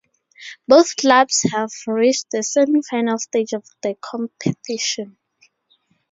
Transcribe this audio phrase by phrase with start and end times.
[0.67, 5.17] Both clubs have reached the semi-final stage of the competition.